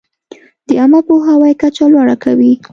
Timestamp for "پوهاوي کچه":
1.07-1.85